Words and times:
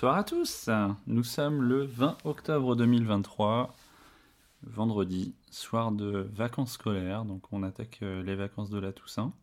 Bonsoir 0.00 0.16
à 0.16 0.24
tous. 0.24 0.70
Nous 1.06 1.22
sommes 1.22 1.60
le 1.60 1.82
20 1.84 2.16
octobre 2.24 2.74
2023, 2.74 3.76
vendredi, 4.62 5.34
soir 5.50 5.92
de 5.92 6.26
vacances 6.32 6.72
scolaires. 6.72 7.26
Donc 7.26 7.42
on 7.52 7.62
attaque 7.62 7.98
euh, 8.00 8.22
les 8.22 8.34
vacances 8.34 8.70
de 8.70 8.78
la 8.78 8.94
Toussaint. 8.94 9.34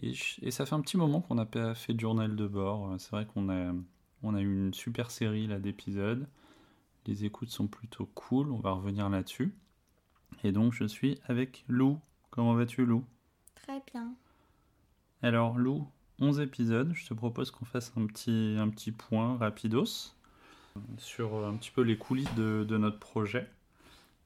Et, 0.00 0.14
et 0.40 0.50
ça 0.50 0.64
fait 0.64 0.74
un 0.74 0.80
petit 0.80 0.96
moment 0.96 1.20
qu'on 1.20 1.34
n'a 1.34 1.44
pas 1.44 1.74
fait 1.74 1.92
de 1.92 2.00
journal 2.00 2.34
de 2.34 2.46
bord. 2.46 2.94
C'est 2.96 3.10
vrai 3.10 3.26
qu'on 3.26 3.50
a, 3.50 3.74
on 4.22 4.34
a 4.34 4.40
eu 4.40 4.54
une 4.54 4.72
super 4.72 5.10
série 5.10 5.46
là 5.46 5.58
d'épisodes. 5.58 6.26
Les 7.04 7.26
écoutes 7.26 7.50
sont 7.50 7.66
plutôt 7.66 8.06
cool. 8.14 8.52
On 8.52 8.58
va 8.58 8.72
revenir 8.72 9.10
là-dessus. 9.10 9.54
Et 10.44 10.52
donc 10.52 10.72
je 10.72 10.86
suis 10.86 11.18
avec 11.26 11.66
Lou. 11.68 12.00
Comment 12.30 12.54
vas-tu 12.54 12.86
Lou? 12.86 13.04
Très 13.54 13.82
bien. 13.92 14.14
Alors 15.20 15.58
Lou, 15.58 15.86
11 16.20 16.40
épisodes. 16.40 16.92
Je 16.94 17.06
te 17.06 17.14
propose 17.14 17.50
qu'on 17.50 17.64
fasse 17.64 17.92
un 17.96 18.06
petit, 18.06 18.56
un 18.58 18.68
petit 18.68 18.92
point 18.92 19.36
rapidos 19.38 20.14
sur 20.98 21.44
un 21.44 21.56
petit 21.56 21.70
peu 21.70 21.82
les 21.82 21.98
coulisses 21.98 22.34
de, 22.34 22.64
de 22.68 22.78
notre 22.78 22.98
projet. 22.98 23.48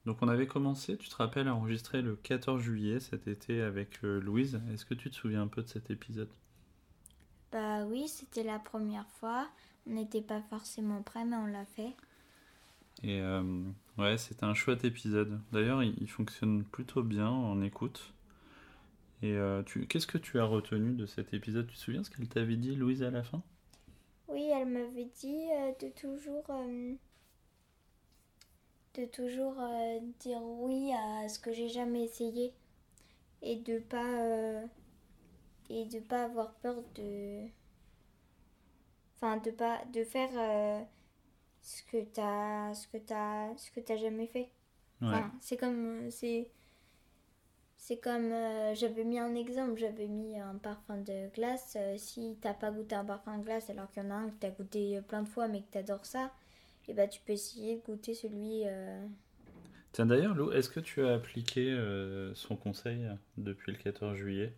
Donc 0.07 0.19
on 0.23 0.29
avait 0.29 0.47
commencé, 0.47 0.97
tu 0.97 1.09
te 1.09 1.17
rappelles, 1.17 1.49
à 1.49 1.55
enregistrer 1.55 2.01
le 2.01 2.17
14 2.17 2.63
juillet 2.63 3.01
cet 3.01 3.27
été 3.27 3.61
avec 3.63 4.05
euh, 4.05 4.21
Louise. 4.21 4.61
Est-ce 4.73 4.85
que 4.85 4.95
tu 4.95 5.11
te 5.11 5.17
souviens 5.17 5.43
un 5.43 5.49
peu 5.49 5.63
de 5.63 5.69
cet 5.69 5.91
épisode? 5.91 6.31
Bah 7.51 7.85
oui, 7.87 8.07
c'était 8.09 8.45
la 8.45 8.59
première 8.61 9.09
fois. 9.19 9.49
On 9.87 9.95
n'était 9.95 10.23
pas 10.23 10.43
forcément 10.43 11.03
prêt, 11.03 11.25
mais 11.25 11.37
on 11.37 11.47
l'a 11.47 11.65
fait. 11.65 11.97
Et 13.03 13.21
euh, 13.21 13.63
ouais, 13.99 14.19
c'était 14.19 14.45
un 14.45 14.55
chouette 14.55 14.85
épisode. 14.85 15.41
D'ailleurs, 15.53 15.83
il, 15.83 15.95
il 16.01 16.09
fonctionne 16.09 16.65
plutôt 16.65 17.03
bien 17.03 17.29
en 17.29 17.61
écoute. 17.63 18.13
Et 19.23 19.33
euh, 19.33 19.63
tu, 19.63 19.87
qu'est-ce 19.87 20.07
que 20.07 20.19
tu 20.19 20.39
as 20.39 20.45
retenu 20.45 20.95
de 20.95 21.07
cet 21.07 21.33
épisode? 21.35 21.67
Tu 21.67 21.75
te 21.75 21.81
souviens 21.81 22.05
ce 22.05 22.11
qu'elle 22.11 22.29
t'avait 22.29 22.57
dit, 22.57 22.77
Louise, 22.77 23.03
à 23.03 23.11
la 23.11 23.23
fin? 23.23 23.43
Oui, 24.29 24.51
elle 24.53 24.69
m'avait 24.69 25.09
dit 25.21 25.49
euh, 25.53 25.73
de 25.81 25.89
toujours, 25.91 26.45
euh, 26.51 26.95
de 28.95 29.05
toujours 29.07 29.57
dire 30.21 30.43
oui 30.43 30.93
à 30.93 31.29
ce 31.29 31.39
que 31.39 31.53
j'ai 31.53 31.69
jamais 31.69 32.05
essayé 32.05 32.53
et 33.43 33.57
de 33.57 33.79
pas 33.79 34.63
et 35.69 35.85
de 35.85 36.01
pas 36.01 36.25
avoir 36.25 36.55
peur 36.55 36.77
de, 36.95 37.47
enfin 39.17 39.37
de 39.39 39.51
pas 39.51 39.85
de 39.93 40.05
faire 40.05 40.31
ce 41.61 41.83
que 41.83 42.05
t'as 42.05 42.73
ce 42.75 42.89
que 42.89 42.99
t'as 42.99 43.57
ce 43.57 43.71
que 43.71 43.81
t'as 43.81 43.97
jamais 43.97 44.27
fait. 44.27 44.49
Ouais. 45.03 45.09
Enfin, 45.09 45.33
c'est 45.41 45.57
comme 45.57 46.11
c'est 46.11 46.49
c'est 47.77 47.99
comme 47.99 48.33
euh, 48.33 48.75
j'avais 48.75 49.05
mis 49.05 49.19
un 49.19 49.35
exemple, 49.35 49.79
j'avais 49.79 50.09
mis 50.09 50.39
un 50.39 50.57
parfum 50.57 50.99
de 50.99 51.29
glace. 51.35 51.77
euh, 51.81 51.97
si 51.99 52.37
t'as 52.41 52.55
pas 52.55 52.71
goûté 52.71 52.95
un 52.95 53.05
parfum 53.05 53.39
de 53.39 53.45
glace 53.45 53.71
alors 53.71 53.91
qu'il 53.93 54.03
y 54.03 54.07
en 54.07 54.11
a 54.11 54.15
un 54.15 54.29
que 54.31 54.37
t'as 54.41 54.51
goûté 54.51 55.01
plein 55.03 55.23
de 55.23 55.29
fois 55.29 55.49
mais 55.49 55.61
que 55.63 55.71
t'adores 55.73 56.07
ça, 56.07 56.33
et 56.89 56.95
bah 56.95 57.09
tu 57.09 57.21
peux 57.23 57.33
essayer 57.35 57.77
de 57.77 57.83
goûter 57.83 58.15
celui. 58.15 58.63
euh, 58.67 59.07
Tiens, 59.93 60.07
d'ailleurs, 60.07 60.35
Lou, 60.35 60.53
est-ce 60.53 60.69
que 60.71 60.79
tu 60.81 61.05
as 61.05 61.15
appliqué 61.15 61.71
euh, 61.73 62.33
son 62.35 62.57
conseil 62.57 63.09
depuis 63.37 63.73
le 63.73 63.79
14 63.79 64.17
juillet? 64.17 64.55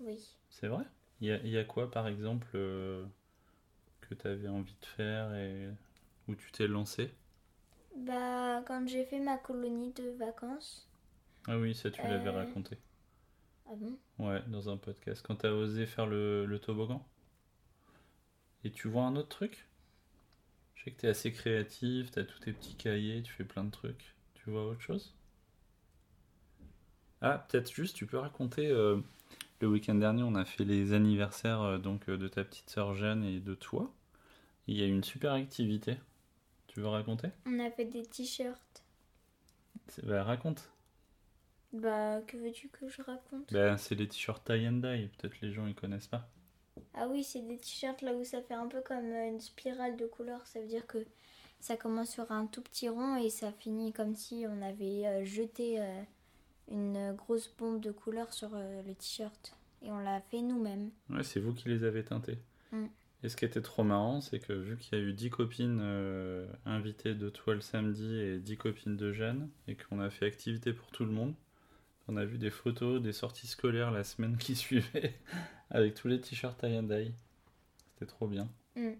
Oui. 0.00 0.18
C'est 0.50 0.68
vrai? 0.68 0.84
Il 1.20 1.28
y, 1.44 1.48
y 1.50 1.58
a 1.58 1.64
quoi, 1.64 1.90
par 1.90 2.06
exemple, 2.06 2.48
euh, 2.54 3.04
que 4.02 4.14
tu 4.14 4.26
avais 4.28 4.48
envie 4.48 4.76
de 4.80 4.86
faire 4.86 5.34
et 5.34 5.68
où 6.28 6.34
tu 6.36 6.52
t'es 6.52 6.68
lancé? 6.68 7.10
Bah 7.96 8.62
quand 8.66 8.88
j'ai 8.88 9.04
fait 9.04 9.18
ma 9.20 9.36
colonie 9.36 9.92
de 9.92 10.08
vacances. 10.12 10.87
Ah 11.48 11.58
oui, 11.58 11.74
ça, 11.74 11.90
tu 11.90 12.00
l'avais 12.02 12.28
Euh. 12.28 12.32
raconté. 12.32 12.78
Ah 13.66 13.74
bon? 13.74 13.98
Ouais, 14.18 14.42
dans 14.48 14.68
un 14.70 14.76
podcast. 14.76 15.22
Quand 15.26 15.36
tu 15.36 15.46
as 15.46 15.52
osé 15.54 15.86
faire 15.86 16.06
le, 16.06 16.46
le 16.46 16.58
toboggan. 16.58 17.04
Et 18.64 18.70
tu 18.70 18.88
vois 18.88 19.02
un 19.04 19.16
autre 19.16 19.28
truc? 19.28 19.66
Je 20.74 20.84
sais 20.84 20.90
que 20.92 21.00
tu 21.00 21.06
es 21.06 21.08
assez 21.08 21.32
créatif, 21.32 22.10
tu 22.10 22.18
as 22.18 22.24
tous 22.24 22.38
tes 22.40 22.52
petits 22.52 22.76
cahiers, 22.76 23.22
tu 23.22 23.32
fais 23.32 23.44
plein 23.44 23.64
de 23.64 23.70
trucs. 23.70 24.14
Tu 24.34 24.50
vois 24.50 24.66
autre 24.66 24.80
chose? 24.80 25.14
Ah, 27.20 27.38
peut-être 27.48 27.72
juste, 27.72 27.96
tu 27.96 28.06
peux 28.06 28.18
raconter. 28.18 28.68
euh, 28.68 29.00
le 29.60 29.68
week-end 29.68 29.96
dernier, 29.96 30.22
on 30.22 30.34
a 30.36 30.44
fait 30.44 30.64
les 30.64 30.92
anniversaires 30.92 31.62
euh, 31.62 31.78
donc 31.78 32.08
de 32.08 32.28
ta 32.28 32.44
petite 32.44 32.70
sœur 32.70 32.94
Jeanne 32.94 33.24
et 33.24 33.40
de 33.40 33.54
toi. 33.54 33.92
Il 34.68 34.76
y 34.76 34.82
a 34.82 34.86
eu 34.86 34.90
une 34.92 35.02
super 35.04 35.32
activité. 35.32 35.96
Tu 36.68 36.80
veux 36.80 36.86
raconter? 36.88 37.28
On 37.46 37.58
a 37.58 37.70
fait 37.70 37.86
des 37.86 38.04
t-shirts. 38.06 38.84
Bah, 40.04 40.22
raconte. 40.22 40.70
Bah 41.72 42.20
que 42.26 42.36
veux-tu 42.36 42.68
que 42.68 42.88
je 42.88 43.02
raconte? 43.02 43.52
Bah, 43.52 43.76
c'est 43.76 43.94
les 43.94 44.08
t-shirts 44.08 44.44
tie 44.44 44.66
and 44.68 44.80
dye. 44.80 45.08
Peut-être 45.18 45.40
les 45.40 45.52
gens 45.52 45.66
ils 45.66 45.74
connaissent 45.74 46.06
pas. 46.06 46.28
Ah 46.94 47.06
oui, 47.08 47.22
c'est 47.22 47.42
des 47.42 47.58
t-shirts 47.58 48.02
là 48.02 48.14
où 48.14 48.24
ça 48.24 48.40
fait 48.42 48.54
un 48.54 48.66
peu 48.66 48.80
comme 48.80 49.12
euh, 49.12 49.28
une 49.28 49.40
spirale 49.40 49.96
de 49.96 50.06
couleurs. 50.06 50.46
Ça 50.46 50.60
veut 50.60 50.66
dire 50.66 50.86
que 50.86 50.98
ça 51.60 51.76
commence 51.76 52.10
sur 52.10 52.30
un 52.32 52.46
tout 52.46 52.62
petit 52.62 52.88
rond 52.88 53.16
et 53.16 53.30
ça 53.30 53.52
finit 53.52 53.92
comme 53.92 54.14
si 54.14 54.46
on 54.48 54.62
avait 54.62 55.06
euh, 55.06 55.24
jeté 55.24 55.80
euh, 55.80 56.02
une 56.70 57.12
grosse 57.14 57.52
bombe 57.58 57.80
de 57.80 57.90
couleurs 57.90 58.32
sur 58.32 58.50
le 58.50 58.94
t-shirt. 58.94 59.54
Et 59.82 59.90
on 59.90 59.98
l'a 59.98 60.20
fait 60.20 60.42
nous-mêmes. 60.42 60.90
Ouais, 61.10 61.22
c'est 61.22 61.40
vous 61.40 61.52
qui 61.52 61.68
les 61.68 61.84
avez 61.84 62.04
teintés. 62.04 62.38
Mm. 62.72 62.86
Et 63.22 63.28
ce 63.28 63.36
qui 63.36 63.44
était 63.44 63.62
trop 63.62 63.82
marrant, 63.82 64.20
c'est 64.20 64.38
que 64.38 64.52
vu 64.52 64.76
qu'il 64.76 64.96
y 64.96 65.00
a 65.00 65.04
eu 65.04 65.12
10 65.12 65.30
copines 65.30 65.80
euh, 65.82 66.46
invitées 66.64 67.14
de 67.14 67.28
toi 67.30 67.54
le 67.54 67.60
samedi 67.60 68.14
et 68.20 68.38
10 68.38 68.56
copines 68.56 68.96
de 68.96 69.12
Jeanne, 69.12 69.48
et 69.66 69.74
qu'on 69.74 70.00
a 70.00 70.10
fait 70.10 70.26
activité 70.26 70.72
pour 70.72 70.90
tout 70.90 71.04
le 71.04 71.10
monde, 71.10 71.34
on 72.08 72.16
a 72.16 72.24
vu 72.24 72.38
des 72.38 72.50
photos 72.50 73.00
des 73.02 73.12
sorties 73.12 73.46
scolaires 73.46 73.90
la 73.90 74.04
semaine 74.04 74.36
qui 74.36 74.54
suivait 74.64 75.14
avec 75.70 75.94
tous 75.94 76.08
les 76.08 76.20
t-shirts 76.20 76.58
tie 76.58 76.76
and 76.78 76.84
dye. 76.84 77.12
C'était 77.94 78.06
trop 78.06 78.26
bien. 78.26 78.48
Mm. 78.76 78.92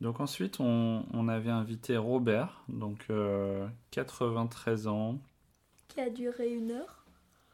Donc 0.00 0.18
ensuite, 0.20 0.58
on, 0.58 1.04
on 1.12 1.28
avait 1.28 1.50
invité 1.50 1.96
Robert, 1.96 2.64
donc 2.68 3.06
euh, 3.10 3.68
93 3.92 4.88
ans, 4.88 5.20
Qui 5.88 6.00
a 6.00 6.10
duré 6.10 6.52
une 6.52 6.72
heure. 6.72 7.04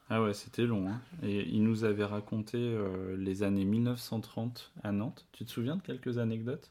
Ah 0.08 0.22
ouais, 0.22 0.32
c'était 0.32 0.64
long. 0.64 0.88
hein. 0.88 1.02
Et 1.22 1.46
il 1.48 1.62
nous 1.62 1.84
avait 1.84 2.04
raconté 2.06 2.56
euh, 2.56 3.14
les 3.18 3.42
années 3.42 3.66
1930 3.66 4.72
à 4.82 4.92
Nantes. 4.92 5.26
Tu 5.32 5.44
te 5.44 5.50
souviens 5.50 5.76
de 5.76 5.82
quelques 5.82 6.16
anecdotes? 6.16 6.70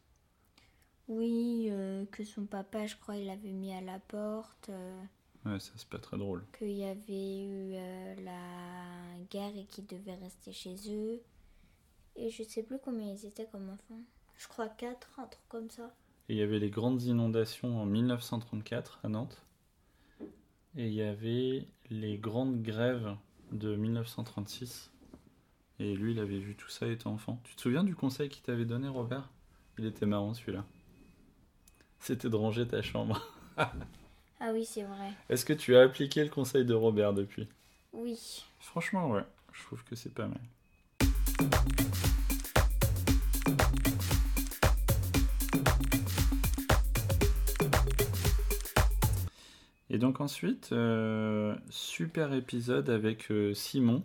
Oui, 1.07 1.67
euh, 1.69 2.05
que 2.11 2.23
son 2.23 2.45
papa, 2.45 2.85
je 2.87 2.95
crois, 2.95 3.15
il 3.17 3.27
l'avait 3.27 3.51
mis 3.51 3.71
à 3.73 3.81
la 3.81 3.99
porte. 3.99 4.71
Ouais, 5.45 5.59
ça 5.59 5.71
c'est 5.75 5.87
pas 5.89 5.99
très 5.99 6.17
drôle. 6.17 6.43
qu'il 6.57 6.71
y 6.71 6.83
avait 6.83 7.39
eu 7.39 7.75
euh, 7.75 8.15
la 8.23 9.23
guerre 9.29 9.55
et 9.55 9.65
qu'ils 9.65 9.85
devaient 9.85 10.15
rester 10.15 10.51
chez 10.51 10.75
eux. 10.89 11.21
Et 12.15 12.29
je 12.29 12.43
sais 12.43 12.63
plus 12.63 12.79
combien 12.79 13.13
ils 13.13 13.25
étaient 13.25 13.47
comme 13.51 13.69
enfants. 13.69 14.01
Je 14.37 14.47
crois 14.47 14.67
quatre, 14.67 15.19
un 15.19 15.27
truc 15.27 15.43
comme 15.47 15.69
ça. 15.69 15.93
Et 16.29 16.33
il 16.33 16.37
y 16.37 16.41
avait 16.41 16.59
les 16.59 16.69
grandes 16.69 17.01
inondations 17.03 17.81
en 17.81 17.85
1934 17.85 18.99
à 19.03 19.09
Nantes. 19.09 19.41
Et 20.75 20.87
il 20.87 20.93
y 20.93 21.01
avait 21.01 21.65
les 21.89 22.17
grandes 22.17 22.61
grèves 22.61 23.15
de 23.51 23.75
1936. 23.75 24.91
Et 25.79 25.95
lui, 25.95 26.11
il 26.11 26.19
avait 26.19 26.39
vu 26.39 26.55
tout 26.55 26.69
ça 26.69 26.87
étant 26.87 27.13
enfant. 27.13 27.39
Tu 27.43 27.55
te 27.55 27.61
souviens 27.61 27.83
du 27.83 27.95
conseil 27.95 28.29
qu'il 28.29 28.43
t'avait 28.43 28.65
donné, 28.65 28.87
Robert? 28.87 29.29
Il 29.77 29.85
était 29.85 30.05
marrant 30.05 30.33
celui-là. 30.33 30.65
C'était 31.99 32.29
de 32.29 32.35
ranger 32.35 32.67
ta 32.67 32.81
chambre. 32.81 33.21
Ah 34.39 34.51
oui, 34.53 34.65
c'est 34.65 34.83
vrai. 34.83 35.11
Est-ce 35.29 35.45
que 35.45 35.53
tu 35.53 35.75
as 35.75 35.81
appliqué 35.81 36.23
le 36.23 36.29
conseil 36.29 36.63
de 36.63 36.73
Robert 36.73 37.13
depuis? 37.13 37.47
Oui. 37.91 38.43
Franchement, 38.59 39.09
ouais. 39.09 39.23
Je 39.51 39.63
trouve 39.63 39.83
que 39.83 39.95
c'est 39.95 40.13
pas 40.13 40.27
mal. 40.27 40.39
Et 49.89 49.97
donc 49.97 50.21
ensuite, 50.21 50.69
euh, 50.73 51.55
super 51.69 52.33
épisode 52.33 52.89
avec 52.89 53.31
euh, 53.31 53.55
Simon, 53.55 54.03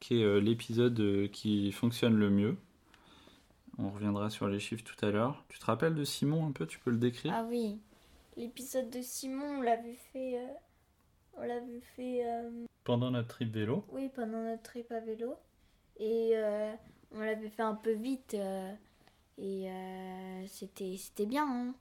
qui 0.00 0.20
est 0.20 0.24
euh, 0.24 0.40
l'épisode 0.40 1.00
euh, 1.00 1.28
qui 1.28 1.72
fonctionne 1.72 2.16
le 2.16 2.28
mieux. 2.28 2.56
On 3.78 3.88
reviendra 3.90 4.28
sur 4.28 4.48
les 4.48 4.60
chiffres 4.60 4.84
tout 4.84 5.06
à 5.06 5.10
l'heure. 5.10 5.42
Tu 5.48 5.58
te 5.58 5.64
rappelles 5.64 5.94
de 5.94 6.04
Simon 6.04 6.46
un 6.46 6.52
peu? 6.52 6.66
Tu 6.66 6.78
peux 6.80 6.90
le 6.90 6.98
décrire? 6.98 7.32
Ah 7.34 7.46
oui. 7.48 7.78
L'épisode 8.36 8.90
de 8.90 9.02
Simon, 9.02 9.58
on 9.58 9.62
l'avait 9.62 9.98
fait. 10.12 10.38
euh, 10.38 10.52
on 11.34 11.42
l'avait 11.42 11.80
fait. 11.96 12.26
euh, 12.26 12.66
Pendant 12.84 13.10
notre 13.10 13.28
trip 13.28 13.52
vélo. 13.52 13.84
oui, 13.92 14.08
pendant 14.14 14.42
notre 14.42 14.62
trip 14.62 14.90
à 14.92 15.00
vélo. 15.00 15.34
Et 15.98 16.30
euh, 16.34 16.72
on 17.12 17.20
l'avait 17.20 17.50
fait 17.50 17.62
un 17.62 17.74
peu 17.74 17.92
vite. 17.92 18.34
et 19.38 19.70
c'était, 20.48 20.96
c'était 20.96 21.26
bien. 21.26 21.46
hein. 21.48 21.74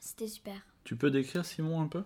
C'était 0.00 0.28
super. 0.28 0.66
Tu 0.84 0.96
peux 0.96 1.10
décrire 1.10 1.44
Simon 1.44 1.80
un 1.80 1.86
peu? 1.88 2.02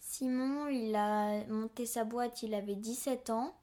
Simon, 0.00 0.66
il 0.68 0.94
a 0.96 1.44
monté 1.46 1.86
sa 1.86 2.04
boîte, 2.04 2.42
il 2.42 2.54
avait 2.54 2.74
17 2.74 3.30
ans. 3.30 3.54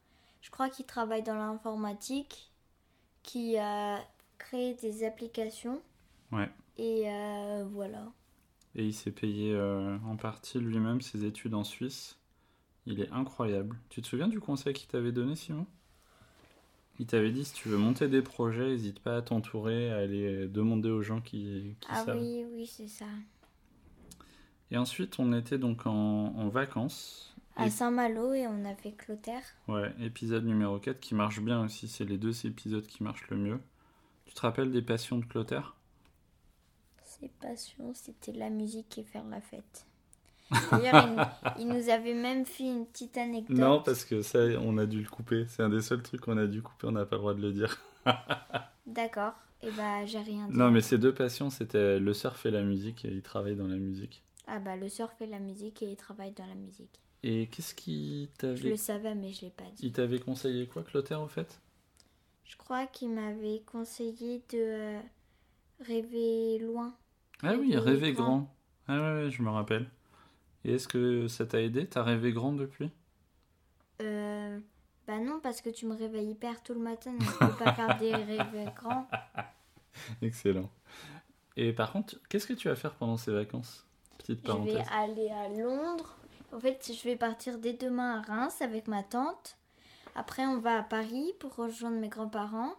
Je 0.41 0.49
crois 0.51 0.69
qu'il 0.69 0.85
travaille 0.85 1.23
dans 1.23 1.35
l'informatique, 1.35 2.51
qui 3.23 3.57
a 3.57 3.99
créé 4.37 4.75
des 4.75 5.03
applications. 5.03 5.81
Ouais. 6.31 6.49
Et 6.77 7.09
euh, 7.09 7.65
voilà. 7.71 8.11
Et 8.75 8.85
il 8.85 8.93
s'est 8.93 9.11
payé 9.11 9.53
euh, 9.53 9.97
en 10.05 10.17
partie 10.17 10.59
lui-même 10.59 11.01
ses 11.01 11.25
études 11.25 11.55
en 11.55 11.63
Suisse. 11.63 12.19
Il 12.85 12.99
est 13.01 13.11
incroyable. 13.11 13.77
Tu 13.89 14.01
te 14.01 14.07
souviens 14.07 14.27
du 14.27 14.39
conseil 14.39 14.73
qu'il 14.73 14.87
t'avait 14.87 15.11
donné, 15.11 15.35
Simon? 15.35 15.67
Il 16.99 17.05
t'avait 17.05 17.31
dit 17.31 17.45
si 17.45 17.53
tu 17.53 17.69
veux 17.69 17.77
monter 17.77 18.07
des 18.09 18.21
projets, 18.21 18.67
n'hésite 18.69 18.99
pas 18.99 19.17
à 19.17 19.21
t'entourer, 19.21 19.91
à 19.91 19.97
aller 19.97 20.47
demander 20.47 20.89
aux 20.89 21.01
gens 21.01 21.21
qui, 21.21 21.75
qui 21.79 21.87
Ah 21.91 22.03
savent. 22.05 22.19
oui, 22.21 22.45
oui, 22.53 22.65
c'est 22.67 22.87
ça. 22.87 23.05
Et 24.71 24.77
ensuite, 24.77 25.19
on 25.19 25.33
était 25.33 25.57
donc 25.57 25.85
en, 25.85 25.91
en 25.93 26.49
vacances. 26.49 27.35
À 27.55 27.67
Et- 27.67 27.69
Saint-Malo 27.69 28.33
et 28.33 28.47
on 28.47 28.65
a 28.65 28.75
fait 28.75 28.91
Clotaire. 28.91 29.43
Ouais, 29.67 29.93
épisode 29.99 30.45
numéro 30.45 30.79
4 30.79 30.99
qui 30.99 31.13
marche 31.15 31.39
bien 31.39 31.63
aussi, 31.63 31.87
c'est 31.87 32.05
les 32.05 32.17
deux 32.17 32.45
épisodes 32.47 32.85
qui 32.87 33.03
marchent 33.03 33.27
le 33.29 33.37
mieux. 33.37 33.59
Tu 34.25 34.33
te 34.35 34.41
rappelles 34.41 34.71
des 34.71 34.81
passions 34.81 35.17
de 35.19 35.25
Clotaire? 35.25 35.74
Ses 37.19 37.29
passions, 37.41 37.93
c'était 37.93 38.33
la 38.33 38.49
musique 38.49 38.97
et 38.97 39.03
faire 39.03 39.25
la 39.25 39.41
fête. 39.41 39.85
D'ailleurs, 40.71 41.07
il, 41.57 41.61
il 41.61 41.67
nous 41.67 41.89
avait 41.89 42.13
même 42.13 42.45
fait 42.45 42.63
une 42.65 42.85
petite 42.85 43.17
anecdote. 43.17 43.57
Non, 43.57 43.81
parce 43.81 44.05
que 44.05 44.21
ça, 44.21 44.39
on 44.61 44.77
a 44.77 44.85
dû 44.85 45.01
le 45.01 45.09
couper. 45.09 45.45
C'est 45.47 45.63
un 45.63 45.69
des 45.69 45.81
seuls 45.81 46.03
trucs 46.03 46.21
qu'on 46.21 46.37
a 46.37 46.47
dû 46.47 46.61
couper, 46.61 46.87
on 46.87 46.91
n'a 46.91 47.05
pas 47.05 47.15
le 47.15 47.21
droit 47.21 47.33
de 47.33 47.41
le 47.41 47.51
dire. 47.53 47.79
D'accord. 48.85 49.33
Et 49.61 49.71
bah, 49.71 50.05
j'ai 50.05 50.19
rien 50.19 50.47
dit. 50.47 50.57
Non, 50.57 50.71
mais 50.71 50.81
ces 50.81 50.97
deux 50.97 51.13
passions, 51.13 51.49
c'était 51.49 51.99
le 51.99 52.13
surf 52.13 52.45
et 52.45 52.51
la 52.51 52.61
musique, 52.63 53.05
et 53.05 53.09
il 53.09 53.21
travaille 53.21 53.55
dans 53.55 53.67
la 53.67 53.77
musique. 53.77 54.21
Ah 54.47 54.59
bah, 54.59 54.75
le 54.75 54.89
surf 54.89 55.19
et 55.21 55.25
la 55.25 55.39
musique 55.39 55.81
et 55.81 55.89
il 55.89 55.95
travaille 55.95 56.31
dans 56.31 56.45
la 56.45 56.55
musique. 56.55 56.99
Et 57.23 57.47
qu'est-ce 57.47 57.73
qui 57.73 58.29
Je 58.41 58.47
le 58.47 58.55
t'avait... 58.55 58.77
savais, 58.77 59.15
mais 59.15 59.33
je 59.33 59.45
l'ai 59.45 59.51
pas 59.51 59.63
dit. 59.75 59.87
Il 59.87 59.91
t'avait 59.91 60.19
conseillé 60.19 60.67
quoi, 60.67 60.83
Clotaire, 60.83 61.21
au 61.21 61.27
fait? 61.27 61.59
Je 62.43 62.55
crois 62.57 62.85
qu'il 62.85 63.09
m'avait 63.09 63.63
conseillé 63.65 64.43
de 64.49 64.99
rêver 65.79 66.59
loin. 66.59 66.93
Ah 67.43 67.53
oui, 67.57 67.75
Rêver 67.77 68.13
grand. 68.13 68.53
Ah 68.87 68.95
ouais, 68.99 69.23
ouais, 69.25 69.31
je 69.31 69.41
me 69.41 69.49
rappelle. 69.49 69.89
Et 70.65 70.73
est-ce 70.75 70.87
que 70.87 71.27
ça 71.27 71.45
t'a 71.45 71.61
aidé? 71.61 71.87
T'as 71.87 72.03
rêvé 72.03 72.31
grand 72.33 72.53
depuis? 72.53 72.91
Euh, 74.01 74.59
bah 75.07 75.19
non, 75.19 75.39
parce 75.41 75.61
que 75.61 75.69
tu 75.69 75.85
me 75.85 75.95
réveilles 75.95 76.31
hyper 76.31 76.61
tôt 76.63 76.73
le 76.73 76.79
matin, 76.79 77.13
donc 77.13 77.23
je 77.23 77.45
peux 77.47 77.55
pas 77.55 77.73
faire 77.73 77.97
des 77.97 78.13
rêves 78.15 78.73
grands. 78.75 79.07
Excellent. 80.21 80.69
Et 81.57 81.73
par 81.73 81.91
contre, 81.91 82.15
qu'est-ce 82.29 82.47
que 82.47 82.53
tu 82.53 82.67
vas 82.67 82.75
faire 82.75 82.95
pendant 82.95 83.17
ces 83.17 83.31
vacances? 83.31 83.85
Petite 84.17 84.41
Je 84.43 84.51
vais 84.59 84.83
parenthèse. 84.83 84.87
aller 84.91 85.29
à 85.29 85.49
Londres. 85.49 86.17
En 86.53 86.59
fait, 86.59 86.91
je 86.93 87.03
vais 87.03 87.15
partir 87.15 87.57
dès 87.59 87.73
demain 87.73 88.19
à 88.19 88.21
Reims 88.21 88.61
avec 88.61 88.87
ma 88.87 89.03
tante. 89.03 89.57
Après, 90.15 90.45
on 90.45 90.59
va 90.59 90.79
à 90.79 90.83
Paris 90.83 91.33
pour 91.39 91.55
rejoindre 91.55 91.97
mes 91.97 92.09
grands-parents. 92.09 92.73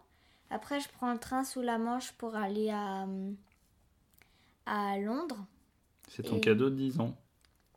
Après, 0.50 0.80
je 0.80 0.88
prends 0.88 1.12
le 1.12 1.18
train 1.18 1.44
sous 1.44 1.62
la 1.62 1.78
Manche 1.78 2.12
pour 2.12 2.36
aller 2.36 2.70
à, 2.70 3.04
euh, 3.04 3.32
à 4.66 4.98
Londres. 4.98 5.46
C'est 6.08 6.22
ton 6.22 6.36
et- 6.36 6.40
cadeau 6.40 6.70
de 6.70 6.74
10 6.76 7.00
ans. 7.00 7.14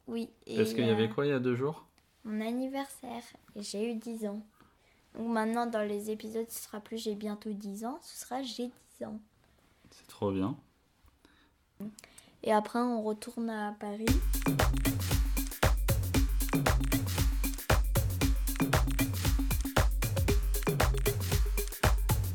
Oui. 0.08 0.30
Parce 0.58 0.74
qu'il 0.74 0.86
y 0.86 0.90
avait 0.90 1.10
quoi 1.10 1.26
il 1.26 1.30
y 1.30 1.34
a 1.34 1.40
deux 1.40 1.56
jours? 1.56 1.86
Mon 2.26 2.42
anniversaire. 2.46 3.24
Et 3.56 3.62
j'ai 3.62 3.92
eu 3.92 3.96
10 3.96 4.26
ans. 4.28 4.42
Donc 5.16 5.28
maintenant, 5.30 5.66
dans 5.66 5.88
les 5.88 6.12
épisodes, 6.12 6.50
ce 6.50 6.64
sera 6.64 6.80
plus 6.80 6.98
j'ai 6.98 7.16
bientôt 7.16 7.52
10 7.52 7.86
ans, 7.86 8.00
ce 8.02 8.20
sera 8.20 8.42
j'ai 8.44 8.68
10 9.00 9.06
ans. 9.06 9.20
C'est 9.92 10.08
trop 10.08 10.32
bien. 10.32 10.56
Et 12.44 12.52
après, 12.52 12.80
on 12.80 13.02
retourne 13.04 13.50
à 13.50 13.76
Paris. 13.80 14.06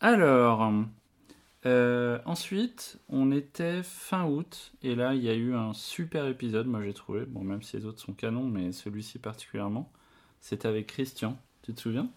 Alors, 0.01 0.73
euh, 1.67 2.19
ensuite, 2.25 2.99
on 3.09 3.33
était 3.33 3.83
fin 3.83 4.27
août, 4.27 4.73
et 4.83 4.95
là, 4.95 5.15
il 5.15 5.23
y 5.23 5.29
a 5.29 5.35
eu 5.35 5.55
un 5.55 5.73
super 5.73 6.27
épisode, 6.27 6.67
moi 6.67 6.83
j'ai 6.83 6.95
trouvé, 6.95 7.25
bon, 7.25 7.43
même 7.43 7.63
si 7.63 7.77
les 7.77 7.87
autres 7.87 8.01
sont 8.01 8.13
canons, 8.13 8.45
mais 8.45 8.73
celui-ci 8.73 9.19
particulièrement, 9.19 9.91
c'était 10.41 10.69
avec 10.69 10.87
Christian, 10.89 11.37
tu 11.63 11.73
te 11.73 11.81
souviens? 11.81 12.09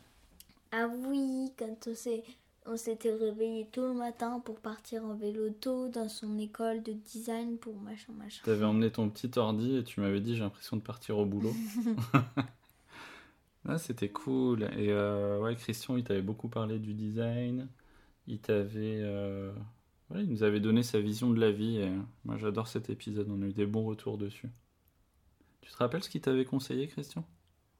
Ah 0.71 0.87
oui, 0.87 1.51
quand 1.57 1.87
on 1.87 1.95
s'est 1.95 2.23
on 2.69 2.75
s'était 2.75 3.13
réveillé 3.13 3.65
tôt 3.71 3.87
le 3.87 3.93
matin 3.93 4.41
pour 4.43 4.59
partir 4.59 5.05
en 5.05 5.15
vélo 5.15 5.49
tôt 5.49 5.87
dans 5.87 6.09
son 6.09 6.37
école 6.37 6.83
de 6.83 6.91
design 6.91 7.57
pour 7.57 7.75
machin 7.77 8.11
machin. 8.17 8.41
Tu 8.43 8.49
avais 8.49 8.65
emmené 8.65 8.91
ton 8.91 9.09
petit 9.09 9.31
ordi 9.39 9.77
et 9.77 9.83
tu 9.83 10.01
m'avais 10.01 10.19
dit 10.19 10.35
j'ai 10.35 10.41
l'impression 10.41 10.75
de 10.75 10.81
partir 10.81 11.17
au 11.17 11.25
boulot. 11.25 11.53
ah, 13.67 13.77
c'était 13.77 14.09
cool. 14.09 14.63
Et 14.63 14.89
euh, 14.89 15.39
ouais, 15.39 15.55
Christian, 15.55 15.95
il 15.95 16.03
t'avait 16.03 16.21
beaucoup 16.21 16.49
parlé 16.49 16.77
du 16.77 16.93
design. 16.93 17.69
Il 18.27 18.39
t'avait. 18.39 18.99
euh, 19.01 19.51
ouais, 20.09 20.23
il 20.23 20.29
nous 20.29 20.43
avait 20.43 20.59
donné 20.59 20.83
sa 20.83 20.99
vision 20.99 21.29
de 21.31 21.39
la 21.39 21.51
vie. 21.51 21.77
Et 21.77 21.91
moi, 22.25 22.37
j'adore 22.37 22.67
cet 22.67 22.89
épisode. 22.89 23.27
On 23.29 23.41
a 23.41 23.45
eu 23.45 23.53
des 23.53 23.65
bons 23.65 23.85
retours 23.85 24.17
dessus. 24.17 24.49
Tu 25.61 25.71
te 25.71 25.77
rappelles 25.77 26.03
ce 26.03 26.09
qu'il 26.09 26.21
t'avait 26.21 26.45
conseillé, 26.45 26.87
Christian? 26.87 27.23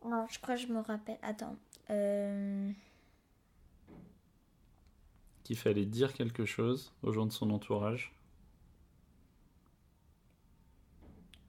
Non, 0.06 0.26
je 0.30 0.40
crois 0.40 0.56
que 0.56 0.62
je 0.62 0.68
me 0.68 0.80
rappelle. 0.80 1.18
Attends. 1.22 1.56
Euh... 1.90 2.72
Qu'il 5.44 5.58
fallait 5.58 5.86
dire 5.86 6.14
quelque 6.14 6.46
chose 6.46 6.94
aux 7.04 7.12
gens 7.12 7.26
de 7.26 7.32
son 7.32 7.50
entourage. 7.52 8.14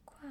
Quoi? 0.06 0.31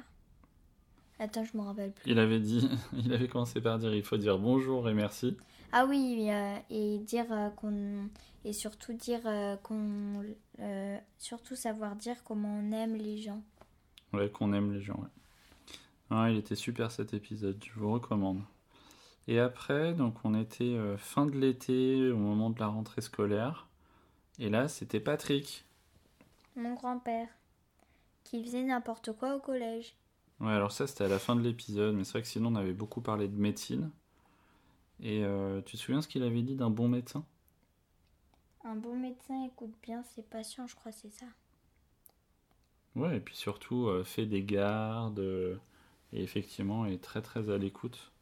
Attends, 1.18 1.44
je 1.44 1.56
me 1.56 1.62
rappelle 1.62 1.92
plus. 1.92 2.10
Il 2.10 2.18
avait 2.18 2.40
dit, 2.40 2.68
il 2.94 3.12
avait 3.12 3.28
commencé 3.28 3.60
par 3.60 3.78
dire 3.78 3.94
il 3.94 4.02
faut 4.02 4.16
dire 4.16 4.38
bonjour 4.38 4.88
et 4.88 4.94
merci. 4.94 5.36
Ah 5.72 5.84
oui, 5.86 6.28
euh, 6.30 6.56
et 6.70 6.98
dire 7.00 7.26
euh, 7.30 7.50
qu'on 7.50 8.08
et 8.44 8.52
surtout 8.52 8.92
dire 8.92 9.20
euh, 9.26 9.56
qu'on 9.56 10.24
euh, 10.60 10.98
surtout 11.18 11.56
savoir 11.56 11.96
dire 11.96 12.22
comment 12.24 12.60
on 12.60 12.72
aime 12.72 12.96
les 12.96 13.18
gens. 13.18 13.42
Ouais, 14.12 14.30
qu'on 14.30 14.52
aime 14.52 14.72
les 14.72 14.80
gens, 14.80 14.96
ouais. 14.96 15.08
Ah, 16.10 16.30
il 16.30 16.38
était 16.38 16.56
super 16.56 16.90
cet 16.90 17.12
épisode, 17.12 17.62
je 17.62 17.78
vous 17.78 17.92
recommande. 17.92 18.40
Et 19.26 19.38
après, 19.38 19.92
donc 19.92 20.14
on 20.24 20.34
était 20.34 20.64
euh, 20.64 20.96
fin 20.96 21.26
de 21.26 21.36
l'été, 21.36 22.10
au 22.10 22.16
moment 22.16 22.48
de 22.48 22.58
la 22.58 22.68
rentrée 22.68 23.02
scolaire. 23.02 23.66
Et 24.38 24.48
là, 24.48 24.68
c'était 24.68 25.00
Patrick. 25.00 25.66
Mon 26.56 26.74
grand-père 26.74 27.28
qui 28.24 28.42
faisait 28.42 28.62
n'importe 28.62 29.12
quoi 29.12 29.36
au 29.36 29.40
collège. 29.40 29.94
Ouais, 30.40 30.52
alors 30.52 30.72
ça, 30.72 30.86
c'était 30.86 31.04
à 31.04 31.08
la 31.08 31.18
fin 31.18 31.34
de 31.34 31.42
l'épisode, 31.42 31.94
mais 31.94 32.04
c'est 32.04 32.12
vrai 32.12 32.22
que 32.22 32.28
sinon, 32.28 32.52
on 32.52 32.56
avait 32.56 32.72
beaucoup 32.72 33.00
parlé 33.00 33.26
de 33.26 33.36
médecine. 33.36 33.90
Et 35.00 35.24
tu 35.64 35.76
te 35.76 35.80
souviens 35.80 36.02
ce 36.02 36.08
qu'il 36.08 36.22
avait 36.22 36.42
dit 36.42 36.56
d'un 36.56 36.70
bon 36.70 36.88
médecin? 36.88 37.24
Un 38.68 38.76
bon 38.76 38.96
médecin 38.96 39.46
écoute 39.46 39.72
bien 39.82 40.02
ses 40.02 40.20
patients, 40.20 40.66
je 40.66 40.76
crois 40.76 40.92
c'est 40.92 41.08
ça. 41.08 41.24
Ouais, 42.96 43.16
et 43.16 43.20
puis 43.20 43.34
surtout, 43.34 43.86
euh, 43.86 44.04
fait 44.04 44.26
des 44.26 44.42
gardes, 44.42 45.20
euh, 45.20 45.56
et 46.12 46.22
effectivement, 46.22 46.84
est 46.84 47.02
très 47.02 47.22
très 47.22 47.48
à 47.48 47.56
l'écoute. 47.56 48.12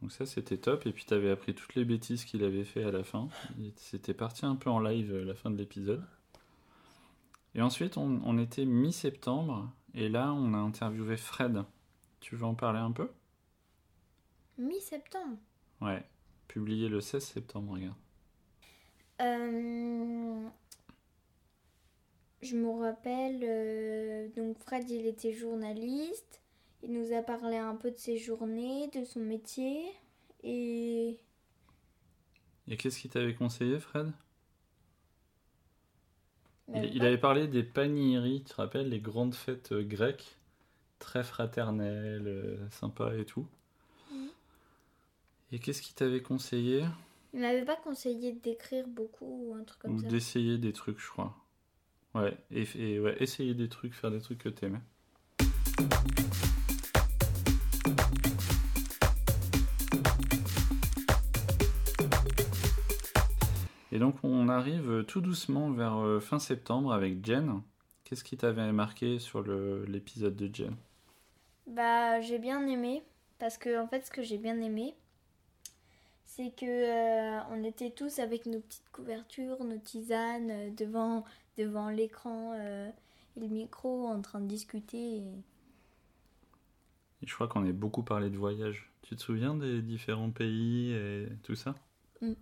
Donc 0.00 0.10
ça, 0.12 0.24
c'était 0.24 0.56
top. 0.56 0.86
Et 0.86 0.92
puis, 0.92 1.04
t'avais 1.04 1.30
appris 1.30 1.54
toutes 1.54 1.74
les 1.74 1.84
bêtises 1.84 2.24
qu'il 2.24 2.44
avait 2.44 2.64
fait 2.64 2.82
à 2.82 2.90
la 2.90 3.04
fin. 3.04 3.28
C'était 3.76 4.14
parti 4.14 4.46
un 4.46 4.56
peu 4.56 4.70
en 4.70 4.80
live 4.80 5.12
euh, 5.12 5.22
la 5.22 5.34
fin 5.34 5.50
de 5.50 5.58
l'épisode. 5.58 6.02
Et 7.54 7.60
ensuite, 7.60 7.98
on, 7.98 8.22
on 8.24 8.38
était 8.38 8.64
mi-septembre, 8.64 9.70
et 9.92 10.08
là, 10.08 10.32
on 10.32 10.54
a 10.54 10.58
interviewé 10.58 11.18
Fred. 11.18 11.62
Tu 12.20 12.36
veux 12.36 12.44
en 12.44 12.54
parler 12.54 12.78
un 12.78 12.92
peu? 12.92 13.10
Mi-septembre? 14.56 15.36
Ouais, 15.82 16.08
publié 16.48 16.88
le 16.88 17.02
16 17.02 17.22
septembre, 17.22 17.74
regarde. 17.74 17.96
Euh, 19.20 20.48
je 22.42 22.56
me 22.56 22.70
rappelle, 22.70 23.40
euh, 23.42 24.28
donc 24.36 24.58
Fred, 24.58 24.88
il 24.90 25.06
était 25.06 25.32
journaliste. 25.32 26.40
Il 26.82 26.92
nous 26.92 27.12
a 27.12 27.22
parlé 27.22 27.56
un 27.56 27.74
peu 27.74 27.90
de 27.90 27.96
ses 27.96 28.18
journées, 28.18 28.88
de 28.88 29.04
son 29.04 29.20
métier. 29.20 29.84
Et 30.44 31.18
Et 32.68 32.76
qu'est-ce 32.76 33.00
qu'il 33.00 33.10
t'avait 33.10 33.34
conseillé, 33.34 33.78
Fred? 33.80 34.12
Il, 36.74 37.04
avait 37.04 37.16
parlé 37.16 37.46
des 37.46 37.62
paniéries, 37.62 38.42
tu 38.42 38.50
te 38.50 38.54
rappelles, 38.56 38.88
les 38.88 38.98
grandes 38.98 39.34
fêtes 39.34 39.70
euh, 39.70 39.84
grecques, 39.84 40.36
très 40.98 41.22
fraternelles, 41.22 42.58
sympas 42.70 43.14
et 43.14 43.24
tout. 43.24 43.46
Mhm. 44.10 44.28
Et 45.52 45.58
qu'est-ce 45.60 45.80
qu'il 45.80 45.94
t'avait 45.94 46.22
conseillé? 46.22 46.84
Il 47.36 47.42
m'avait 47.42 47.66
pas 47.66 47.76
conseillé 47.76 48.32
d'écrire 48.32 48.88
beaucoup 48.88 49.50
ou 49.50 49.54
un 49.54 49.62
truc 49.62 49.78
comme 49.80 49.94
Ou 49.96 50.00
ça. 50.00 50.08
d'essayer 50.08 50.56
des 50.56 50.72
trucs, 50.72 50.98
je 50.98 51.10
crois. 51.10 51.36
Ouais, 52.14 52.34
et, 52.50 52.64
et 52.76 52.98
ouais, 52.98 53.14
essayer 53.22 53.52
des 53.52 53.68
trucs, 53.68 53.92
faire 53.92 54.10
des 54.10 54.20
trucs 54.20 54.38
que 54.38 54.48
t'aimais. 54.48 54.80
Et 63.92 63.98
donc 63.98 64.16
on 64.22 64.48
arrive 64.48 65.04
tout 65.06 65.20
doucement 65.20 65.70
vers 65.70 65.96
euh, 65.98 66.20
fin 66.20 66.38
septembre 66.38 66.92
avec 66.94 67.24
Jen. 67.24 67.60
Qu'est-ce 68.04 68.24
qui 68.24 68.38
t'avait 68.38 68.72
marqué 68.72 69.18
sur 69.18 69.42
l'épisode 69.42 70.36
de 70.36 70.54
Jen? 70.54 70.74
Bah, 71.66 72.18
j'ai 72.22 72.38
bien 72.38 72.66
aimé. 72.66 73.02
Parce 73.38 73.58
que, 73.58 73.78
en 73.78 73.86
fait, 73.86 74.06
ce 74.06 74.10
que 74.10 74.22
j'ai 74.22 74.38
bien 74.38 74.58
aimé, 74.62 74.94
c'est 76.36 76.50
que 76.54 76.66
euh, 76.66 77.40
on 77.50 77.64
était 77.64 77.90
tous 77.90 78.18
avec 78.20 78.46
nos 78.46 78.60
petites 78.60 78.88
couvertures, 78.92 79.64
nos 79.64 79.78
tisanes, 79.78 80.50
euh, 80.50 80.70
devant, 80.70 81.24
devant 81.58 81.88
l'écran 81.90 82.52
euh, 82.54 82.90
et 83.36 83.40
le 83.40 83.48
micro, 83.48 84.06
en 84.08 84.20
train 84.22 84.40
de 84.40 84.46
discuter. 84.46 85.16
et- 85.18 85.42
Et 87.20 87.26
je 87.26 87.34
crois 87.34 87.46
qu'on 87.46 87.68
a 87.68 87.72
beaucoup 87.72 88.02
parlé 88.02 88.30
de 88.30 88.38
voyage. 88.38 88.90
Tu 89.02 89.16
te 89.16 89.20
souviens 89.20 89.54
des 89.54 89.82
différents 89.82 90.30
pays 90.30 90.92
et 90.92 91.28
tout 91.42 91.54
ça? 91.54 91.74
Mm. 92.22 92.36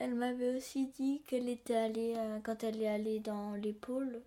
elle 0.00 0.16
m'avait 0.16 0.56
aussi 0.56 0.88
dit 0.88 1.22
qu'elle 1.28 1.48
était 1.48 1.76
allée, 1.76 2.14
euh, 2.16 2.40
quand 2.42 2.64
elle 2.64 2.82
est 2.82 2.88
allée 2.88 3.20
dans 3.20 3.54
les 3.54 3.72
pôles, 3.72 4.20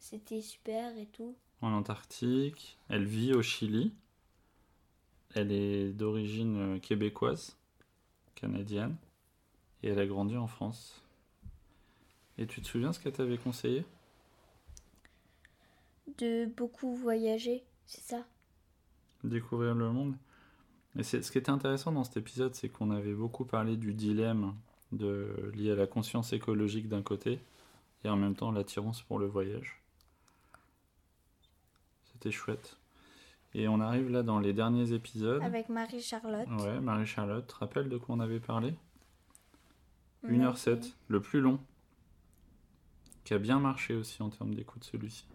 c'était 0.00 0.40
super 0.42 0.96
et 0.98 1.06
tout. 1.06 1.36
En 1.60 1.72
Antarctique, 1.72 2.78
elle 2.88 3.04
vit 3.04 3.32
au 3.32 3.42
Chili. 3.42 3.92
Elle 5.34 5.52
est 5.52 5.92
d'origine 5.92 6.76
euh, 6.76 6.78
québécoise, 6.78 7.56
canadienne, 8.34 8.96
et 9.82 9.88
elle 9.88 9.98
a 9.98 10.06
grandi 10.06 10.36
en 10.36 10.46
France. 10.46 11.02
Et 12.38 12.46
tu 12.46 12.62
te 12.62 12.68
souviens 12.68 12.92
ce 12.92 13.00
qu'elle 13.00 13.12
t'avait 13.12 13.38
conseillé? 13.38 13.84
De 16.18 16.46
beaucoup 16.46 16.94
voyager, 16.94 17.64
c'est 17.86 18.00
ça? 18.00 18.24
Découvrir 19.24 19.74
le 19.74 19.90
monde. 19.90 20.14
Et 20.96 21.02
c'est- 21.02 21.22
ce 21.22 21.30
qui 21.30 21.38
était 21.38 21.50
intéressant 21.50 21.92
dans 21.92 22.04
cet 22.04 22.16
épisode, 22.16 22.54
c'est 22.54 22.68
qu'on 22.68 22.90
avait 22.90 23.14
beaucoup 23.14 23.44
parlé 23.44 23.76
du 23.76 23.92
dilemme 23.94 24.54
de, 24.92 25.52
lié 25.54 25.72
à 25.72 25.74
la 25.74 25.86
conscience 25.86 26.32
écologique 26.32 26.88
d'un 26.88 27.02
côté 27.02 27.40
et 28.04 28.08
en 28.08 28.16
même 28.16 28.34
temps 28.34 28.50
l'attirance 28.50 29.02
pour 29.02 29.18
le 29.18 29.26
voyage. 29.26 29.82
C'était 32.04 32.30
chouette. 32.30 32.76
Et 33.54 33.66
on 33.68 33.80
arrive 33.80 34.10
là 34.10 34.22
dans 34.22 34.38
les 34.38 34.52
derniers 34.52 34.92
épisodes. 34.92 35.42
Avec 35.42 35.68
Marie-Charlotte. 35.68 36.48
Ouais, 36.60 36.80
Marie-Charlotte, 36.80 37.46
te 37.46 37.54
rappelles 37.54 37.88
de 37.88 37.96
quoi 37.96 38.14
on 38.14 38.20
avait 38.20 38.40
parlé? 38.40 38.74
On 40.24 40.28
1h07, 40.28 40.68
avait- 40.72 40.80
le 41.08 41.20
plus 41.22 41.40
long. 41.40 41.58
Qui 43.24 43.34
a 43.34 43.38
bien 43.38 43.58
marché 43.58 43.94
aussi 43.94 44.22
en 44.22 44.30
termes 44.30 44.54
d'écoute 44.54 44.84
celui-ci. 44.84 45.26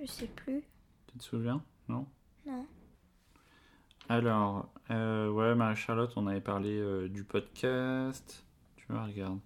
Je 0.00 0.06
sais 0.06 0.26
plus. 0.26 0.62
Tu 1.06 1.18
te 1.18 1.22
souviens? 1.24 1.62
Non? 1.88 2.06
Non. 2.46 2.66
Alors, 4.08 4.68
euh, 4.90 5.30
ouais, 5.30 5.54
Marie-Charlotte, 5.54 6.12
on 6.16 6.26
avait 6.26 6.40
parlé 6.40 6.76
euh, 6.78 7.08
du 7.08 7.24
podcast. 7.24 8.44
Tu 8.76 8.86
vois, 8.90 9.04
regarde. 9.04 9.38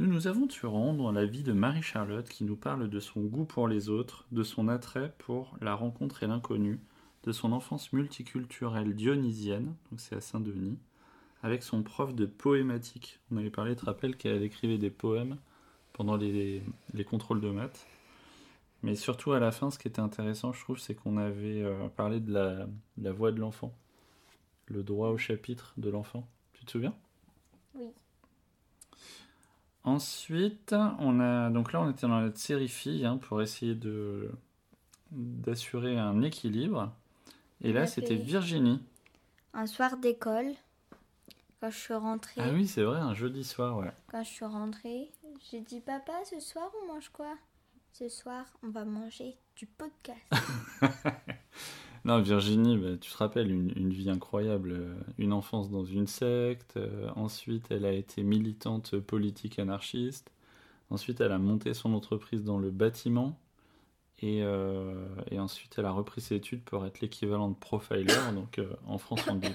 Nous 0.00 0.06
nous 0.06 0.46
tué 0.46 0.68
rendre 0.68 1.10
la 1.10 1.26
vie 1.26 1.42
de 1.42 1.52
Marie-Charlotte 1.52 2.28
qui 2.28 2.44
nous 2.44 2.54
parle 2.54 2.88
de 2.88 3.00
son 3.00 3.22
goût 3.22 3.44
pour 3.44 3.66
les 3.66 3.88
autres, 3.88 4.26
de 4.30 4.44
son 4.44 4.68
attrait 4.68 5.12
pour 5.18 5.56
la 5.60 5.74
rencontre 5.74 6.22
et 6.22 6.28
l'inconnu, 6.28 6.78
de 7.24 7.32
son 7.32 7.50
enfance 7.50 7.92
multiculturelle 7.92 8.94
dionysienne, 8.94 9.74
donc 9.90 9.98
c'est 9.98 10.14
à 10.14 10.20
Saint-Denis, 10.20 10.78
avec 11.42 11.64
son 11.64 11.82
prof 11.82 12.14
de 12.14 12.26
poématique. 12.26 13.18
On 13.32 13.38
avait 13.38 13.50
parlé, 13.50 13.74
tu 13.74 13.80
te 13.80 13.86
rappelles, 13.86 14.16
qu'elle 14.16 14.44
écrivait 14.44 14.78
des 14.78 14.90
poèmes 14.90 15.36
pendant 15.92 16.16
les, 16.16 16.62
les 16.94 17.04
contrôles 17.04 17.40
de 17.40 17.50
maths. 17.50 17.84
Mais 18.84 18.94
surtout 18.94 19.32
à 19.32 19.40
la 19.40 19.50
fin, 19.50 19.72
ce 19.72 19.80
qui 19.80 19.88
était 19.88 19.98
intéressant, 19.98 20.52
je 20.52 20.60
trouve, 20.60 20.78
c'est 20.78 20.94
qu'on 20.94 21.16
avait 21.16 21.64
euh, 21.64 21.88
parlé 21.88 22.20
de 22.20 22.32
la, 22.32 22.66
de 22.66 23.04
la 23.04 23.10
voix 23.10 23.32
de 23.32 23.40
l'enfant, 23.40 23.76
le 24.66 24.84
droit 24.84 25.08
au 25.08 25.18
chapitre 25.18 25.74
de 25.76 25.90
l'enfant. 25.90 26.28
Tu 26.52 26.64
te 26.64 26.70
souviens? 26.70 26.94
Oui. 27.74 27.88
Ensuite, 29.88 30.74
on 30.98 31.18
a 31.20 31.48
donc 31.50 31.72
là, 31.72 31.80
on 31.80 31.90
était 31.90 32.06
dans 32.06 32.20
notre 32.20 32.38
série 32.38 32.68
fille 32.68 33.06
hein, 33.06 33.16
pour 33.16 33.40
essayer 33.40 33.74
de 33.74 34.30
d'assurer 35.10 35.98
un 35.98 36.20
équilibre. 36.20 36.92
Et 37.62 37.72
là, 37.72 37.86
c'était 37.86 38.16
Virginie. 38.16 38.82
Un 39.54 39.66
soir 39.66 39.96
d'école, 39.96 40.52
quand 41.60 41.70
je 41.70 41.78
suis 41.78 41.94
rentrée, 41.94 42.40
Ah 42.44 42.50
oui, 42.52 42.66
c'est 42.68 42.82
vrai, 42.82 42.98
un 43.00 43.14
jeudi 43.14 43.42
soir, 43.44 43.78
ouais. 43.78 43.90
quand 44.12 44.22
je 44.22 44.28
suis 44.28 44.44
rentrée, 44.44 45.10
j'ai 45.50 45.60
dit 45.62 45.80
papa, 45.80 46.12
ce 46.30 46.38
soir 46.38 46.70
on 46.82 46.92
mange 46.92 47.08
quoi? 47.08 47.34
Ce 47.92 48.08
soir, 48.10 48.44
on 48.62 48.68
va 48.68 48.84
manger 48.84 49.36
du 49.56 49.66
podcast. 49.66 50.20
Non, 52.08 52.22
Virginie, 52.22 52.78
bah, 52.78 52.96
tu 52.98 53.10
te 53.12 53.16
rappelles, 53.18 53.50
une, 53.50 53.70
une 53.76 53.90
vie 53.90 54.08
incroyable, 54.08 54.72
euh, 54.72 54.94
une 55.18 55.34
enfance 55.34 55.68
dans 55.68 55.84
une 55.84 56.06
secte, 56.06 56.78
euh, 56.78 57.10
ensuite 57.16 57.66
elle 57.68 57.84
a 57.84 57.92
été 57.92 58.22
militante 58.22 58.98
politique 58.98 59.58
anarchiste, 59.58 60.32
ensuite 60.88 61.20
elle 61.20 61.32
a 61.32 61.38
monté 61.38 61.74
son 61.74 61.92
entreprise 61.92 62.44
dans 62.44 62.58
le 62.58 62.70
bâtiment, 62.70 63.38
et, 64.20 64.42
euh, 64.42 65.06
et 65.30 65.38
ensuite 65.38 65.74
elle 65.76 65.84
a 65.84 65.90
repris 65.90 66.22
ses 66.22 66.36
études 66.36 66.62
pour 66.62 66.86
être 66.86 67.02
l'équivalent 67.02 67.50
de 67.50 67.56
profiler, 67.56 68.14
donc 68.34 68.58
euh, 68.58 68.72
en 68.86 68.96
France 68.96 69.20
on 69.28 69.34
dit, 69.34 69.54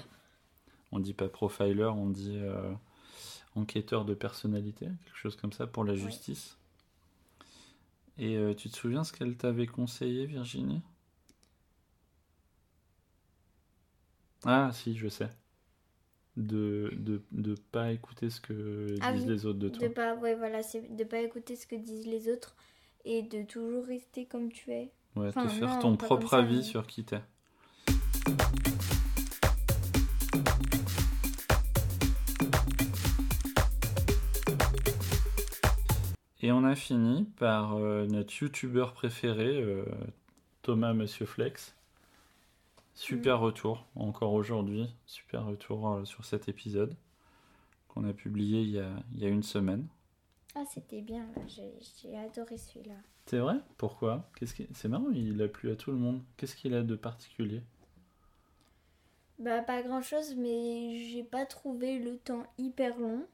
on 0.92 1.00
dit 1.00 1.12
pas 1.12 1.26
profiler, 1.26 1.86
on 1.86 2.08
dit 2.08 2.38
enquêteur 3.56 4.04
de 4.04 4.14
personnalité, 4.14 4.86
quelque 5.06 5.18
chose 5.18 5.34
comme 5.34 5.52
ça 5.52 5.66
pour 5.66 5.82
la 5.82 5.94
Oui. 5.94 5.98
justice. 5.98 6.56
Et 8.16 8.38
tu 8.56 8.70
te 8.70 8.76
souviens 8.76 9.02
ce 9.02 9.12
qu'elle 9.12 9.34
t'avait 9.36 9.66
conseillé, 9.66 10.26
Virginie? 10.26 10.82
Ah, 14.46 14.70
si, 14.72 14.96
je 14.96 15.08
sais. 15.08 15.28
De, 16.36 16.90
de, 16.96 17.22
de 17.30 17.54
pas 17.70 17.92
écouter 17.92 18.28
ce 18.28 18.40
que 18.40 18.96
Ah 19.00 19.12
disent 19.12 19.22
oui, 19.24 19.30
les 19.30 19.46
autres 19.46 19.58
de 19.60 19.68
toi. 19.68 19.86
de 19.88 19.92
pas, 19.92 20.14
ouais, 20.16 20.34
voilà, 20.34 20.62
c'est 20.62 20.94
de 20.96 21.04
pas 21.04 21.18
écouter 21.20 21.54
ce 21.54 21.66
que 21.66 21.76
disent 21.76 22.06
les 22.06 22.28
autres 22.28 22.56
et 23.04 23.22
de 23.22 23.42
toujours 23.44 23.84
rester 23.86 24.26
comme 24.26 24.50
tu 24.50 24.72
es. 24.72 24.92
Ouais, 25.14 25.28
enfin, 25.28 25.44
te 25.46 25.52
faire 25.52 25.68
non, 25.74 25.78
ton 25.80 25.96
propre 25.96 26.30
ça, 26.30 26.38
avis 26.38 26.56
mais- 26.56 26.62
sur 26.62 26.86
qui 26.88 27.04
t'es. 27.04 27.20
Et 36.40 36.52
on 36.52 36.64
a 36.64 36.74
fini 36.74 37.24
par 37.38 37.76
euh, 37.76 38.06
notre 38.06 38.34
youtubeur 38.42 38.92
préféré, 38.92 39.62
euh, 39.62 39.84
Thomas 40.62 40.92
Monsieur 40.92 41.26
Flex. 41.26 41.74
Super 42.94 43.40
retour, 43.40 43.86
encore 43.96 44.32
aujourd'hui. 44.32 44.94
Super 45.06 45.44
retour 45.46 45.88
euh, 45.88 46.04
sur 46.04 46.24
cet 46.24 46.48
épisode 46.48 46.96
qu'on 47.88 48.04
a 48.04 48.12
publié 48.12 48.62
il 48.62 48.70
y 48.70 48.78
a, 48.78 48.90
il 49.12 49.20
y 49.20 49.26
a 49.26 49.28
une 49.28 49.42
semaine. 49.42 49.86
Ah, 50.54 50.64
c'était 50.72 51.02
bien, 51.02 51.26
j'ai 51.48 52.16
adoré 52.16 52.56
celui-là. 52.56 52.94
C'est 53.26 53.38
vrai? 53.38 53.56
Pourquoi? 53.76 54.30
C'est 54.72 54.88
marrant, 54.88 55.10
il 55.10 55.42
a 55.42 55.48
plu 55.48 55.72
à 55.72 55.76
tout 55.76 55.90
le 55.90 55.96
monde. 55.96 56.22
Qu'est-ce 56.36 56.54
qu'il 56.54 56.74
a 56.74 56.82
de 56.82 56.94
particulier? 56.94 57.62
Bah, 59.40 59.62
pas 59.62 59.82
grand 59.82 60.02
chose, 60.02 60.36
mais 60.36 60.96
j'ai 61.10 61.24
pas 61.24 61.44
trouvé 61.46 61.98
le 61.98 62.16
temps 62.18 62.44
hyper 62.58 62.98
long. 62.98 63.26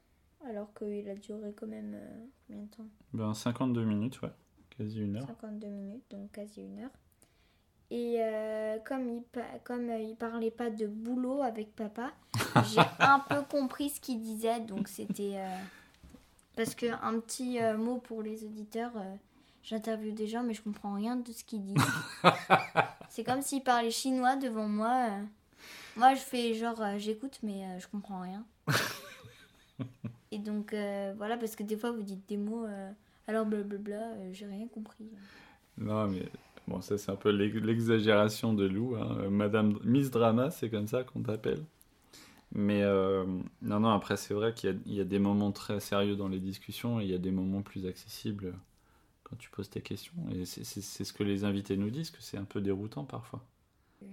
Alors 0.46 0.72
qu'il 0.72 1.06
a 1.10 1.14
duré 1.14 1.52
quand 1.52 1.66
même 1.66 1.92
euh, 1.94 2.26
combien 2.46 2.62
de 2.62 2.70
temps? 2.70 2.88
Ben 3.12 3.34
52 3.34 3.84
minutes, 3.84 4.22
ouais. 4.22 4.32
Quasi 4.70 5.00
une 5.00 5.16
heure. 5.16 5.26
52 5.26 5.66
minutes, 5.66 6.04
donc 6.10 6.32
quasi 6.32 6.62
une 6.62 6.78
heure. 6.78 6.90
Et 7.92 8.16
euh, 8.20 8.78
comme, 8.84 9.08
il, 9.08 9.22
comme 9.64 9.88
euh, 9.90 9.98
il 9.98 10.14
parlait 10.14 10.52
pas 10.52 10.70
de 10.70 10.86
boulot 10.86 11.42
avec 11.42 11.74
papa, 11.74 12.12
j'ai 12.72 12.80
un 13.00 13.18
peu 13.18 13.42
compris 13.42 13.90
ce 13.90 14.00
qu'il 14.00 14.20
disait, 14.20 14.60
donc 14.60 14.86
c'était. 14.86 15.32
euh, 15.34 15.56
Parce 16.54 16.74
que 16.76 16.86
un 17.02 17.18
petit 17.18 17.60
euh, 17.60 17.76
mot 17.76 17.98
pour 17.98 18.22
les 18.22 18.44
auditeurs, 18.44 18.92
j'interviewe 19.64 20.12
des 20.14 20.28
gens, 20.28 20.44
mais 20.44 20.54
je 20.54 20.62
comprends 20.62 20.94
rien 20.94 21.16
de 21.16 21.32
ce 21.32 21.42
qu'ils 21.42 21.64
disent. 21.64 21.84
C'est 23.08 23.24
comme 23.24 23.42
s'il 23.42 23.62
parlait 23.64 23.90
chinois 23.90 24.36
devant 24.36 24.68
moi. 24.68 25.08
Moi, 25.96 26.14
je 26.14 26.20
fais 26.20 26.54
genre, 26.54 26.80
j'écoute, 26.96 27.40
mais 27.42 27.64
je 27.80 27.88
comprends 27.88 28.20
rien. 28.20 28.44
Et 30.30 30.38
donc, 30.38 30.72
voilà, 31.16 31.36
parce 31.36 31.56
que 31.56 31.64
des 31.64 31.76
fois, 31.76 31.90
vous 31.90 32.02
dites 32.04 32.28
des 32.28 32.36
mots, 32.36 32.66
alors 33.26 33.46
blablabla, 33.46 34.30
j'ai 34.32 34.46
rien 34.46 34.68
compris. 34.68 35.10
Non, 35.76 36.06
mais 36.06 36.28
bon, 36.68 36.80
ça 36.80 36.98
c'est 36.98 37.10
un 37.10 37.16
peu 37.16 37.30
l'ex- 37.30 37.56
l'exagération 37.60 38.54
de 38.54 38.66
Lou. 38.66 38.96
hein. 38.96 39.16
Euh, 39.22 39.30
Madame 39.30 39.78
Miss 39.84 40.10
Drama, 40.10 40.50
c'est 40.50 40.70
comme 40.70 40.86
ça 40.86 41.04
qu'on 41.04 41.22
t'appelle. 41.22 41.64
Mais 42.52 42.82
euh, 42.82 43.24
non, 43.62 43.80
non, 43.80 43.90
après 43.90 44.16
c'est 44.16 44.34
vrai 44.34 44.54
qu'il 44.54 44.80
y, 44.86 45.00
a- 45.00 45.04
des 45.04 45.18
moments 45.20 45.52
très 45.52 45.80
sérieux 45.80 46.16
dans 46.16 46.28
les 46.28 46.40
discussions 46.40 47.00
et 47.00 47.04
il 47.04 47.10
y 47.10 47.14
a 47.14 47.18
des 47.18 47.30
moments 47.30 47.62
plus 47.62 47.86
accessibles 47.86 48.54
quand 49.24 49.36
tu 49.36 49.50
poses 49.50 49.70
tes 49.70 49.82
questions. 49.82 50.14
Et 50.34 50.44
c'est 50.46 50.64
ce 51.04 51.12
que 51.12 51.22
les 51.22 51.44
invités 51.44 51.76
nous 51.76 51.90
disent, 51.90 52.10
que 52.10 52.22
c'est 52.22 52.38
un 52.38 52.44
peu 52.44 52.60
déroutant 52.60 53.04
parfois. 53.04 53.44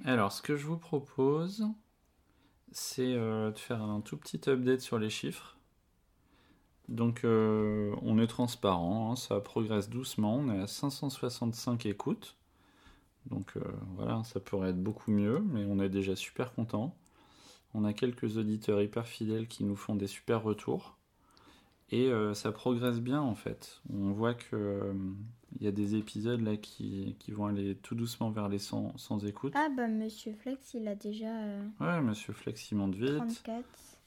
Alors, 0.06 0.32
ce 0.32 0.42
que 0.44 0.56
je 0.56 0.68
vous 0.68 0.78
propose, 0.78 1.66
c'est 2.72 3.14
euh, 3.16 3.52
de 3.52 3.58
faire 3.58 3.82
un 3.82 4.02
tout 4.02 4.18
petit 4.18 4.42
update 4.50 4.82
sur 4.82 5.00
les 5.00 5.10
chiffres. 5.10 5.57
Donc, 6.90 7.26
euh, 7.26 7.94
on 8.02 8.18
est 8.18 8.28
transparent, 8.28 9.12
hein, 9.12 9.16
ça 9.16 9.40
progresse 9.42 9.90
doucement. 9.90 10.36
On 10.38 10.50
est 10.50 10.62
à 10.62 10.68
565 10.68 11.86
écoutes. 11.86 12.38
Donc, 13.26 13.52
euh, 13.58 13.62
voilà, 13.96 14.24
ça 14.24 14.40
pourrait 14.40 14.70
être 14.70 14.82
beaucoup 14.82 15.12
mieux, 15.12 15.40
mais 15.40 15.66
on 15.66 15.80
est 15.80 15.90
déjà 15.90 16.16
super 16.16 16.54
content. 16.54 16.96
On 17.74 17.84
a 17.84 17.92
quelques 17.92 18.38
auditeurs 18.38 18.82
hyper 18.82 19.06
fidèles 19.06 19.48
qui 19.48 19.66
nous 19.66 19.76
font 19.76 19.96
des 19.96 20.08
super 20.08 20.42
retours. 20.44 20.96
Et 21.90 22.08
euh, 22.08 22.34
ça 22.34 22.52
progresse 22.52 23.00
bien 23.00 23.22
en 23.22 23.36
fait. 23.36 23.82
On 23.94 24.12
voit 24.12 24.34
que 24.34 24.94
il 25.58 25.64
y 25.64 25.68
a 25.68 25.72
des 25.72 25.96
épisodes 25.96 26.42
là 26.42 26.58
qui, 26.58 27.16
qui 27.18 27.32
vont 27.32 27.46
aller 27.46 27.76
tout 27.76 27.96
doucement 27.96 28.30
vers 28.30 28.50
les 28.50 28.60
100, 28.60 28.98
100 28.98 29.20
écoutes. 29.20 29.54
Ah 29.56 29.70
bah 29.76 29.88
Monsieur 29.88 30.34
Flex, 30.34 30.74
il 30.74 30.88
a 30.88 30.96
déjà 30.96 31.32
Ouais, 31.80 32.02
Monsieur 32.02 32.34
Flex, 32.34 32.72
il 32.72 32.76
monte 32.76 32.96
vite. 32.96 33.18
34. 33.18 33.64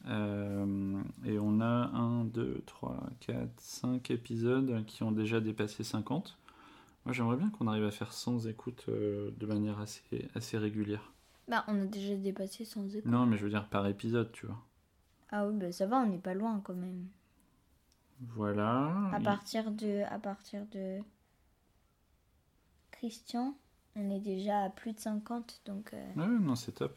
Euh, 0.06 1.02
et 1.24 1.38
on 1.38 1.60
a 1.60 1.90
1, 1.92 2.24
2, 2.26 2.62
3, 2.66 2.96
4, 3.20 3.48
5 3.58 4.10
épisodes 4.10 4.84
qui 4.86 5.02
ont 5.02 5.12
déjà 5.12 5.40
dépassé 5.40 5.84
50. 5.84 6.38
Moi, 7.04 7.12
j'aimerais 7.12 7.36
bien 7.36 7.50
qu'on 7.50 7.66
arrive 7.66 7.84
à 7.84 7.90
faire 7.90 8.12
100 8.12 8.46
écoutes 8.46 8.86
euh, 8.88 9.30
de 9.38 9.46
manière 9.46 9.78
assez, 9.80 10.28
assez 10.34 10.58
régulière. 10.58 11.12
Bah 11.48 11.64
on 11.66 11.82
a 11.82 11.84
déjà 11.86 12.14
dépassé 12.14 12.64
sans 12.64 12.86
écoute. 12.94 13.10
Non, 13.10 13.26
mais 13.26 13.36
je 13.36 13.42
veux 13.42 13.50
dire 13.50 13.68
par 13.68 13.86
épisode, 13.88 14.30
tu 14.30 14.46
vois. 14.46 14.58
Ah 15.30 15.46
oui, 15.48 15.54
bah 15.56 15.72
ça 15.72 15.86
va, 15.86 15.98
on 15.98 16.06
n'est 16.06 16.18
pas 16.18 16.34
loin 16.34 16.60
quand 16.62 16.74
même. 16.74 17.08
Voilà. 18.20 19.10
À 19.12 19.20
partir 19.20 19.70
de, 19.72 20.04
à 20.08 20.18
partir 20.18 20.64
de 20.66 20.98
Christian, 22.92 23.56
on 23.96 24.10
est 24.10 24.20
déjà 24.20 24.64
à 24.64 24.70
plus 24.70 24.92
de 24.92 25.00
50, 25.00 25.62
donc 25.64 25.92
euh, 25.92 26.14
Ouais, 26.14 26.26
non, 26.26 26.54
c'est 26.54 26.72
top. 26.72 26.96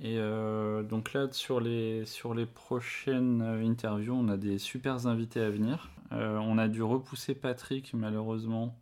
Et 0.00 0.18
euh, 0.18 0.82
donc 0.82 1.12
là, 1.14 1.28
sur 1.32 1.60
les, 1.60 2.04
sur 2.04 2.34
les 2.34 2.46
prochaines 2.46 3.40
euh, 3.42 3.66
interviews, 3.66 4.14
on 4.14 4.28
a 4.28 4.36
des 4.36 4.58
super 4.58 5.06
invités 5.06 5.40
à 5.40 5.50
venir. 5.50 5.90
Euh, 6.12 6.38
on 6.38 6.58
a 6.58 6.68
dû 6.68 6.82
repousser 6.82 7.34
Patrick, 7.34 7.94
malheureusement. 7.94 8.76